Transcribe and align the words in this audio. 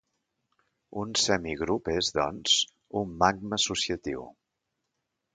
Un 1.01 1.11
semigrup 1.23 1.91
és 1.95 2.09
doncs, 2.15 2.55
un 3.01 3.11
magma 3.25 3.59
associatiu. 3.61 4.25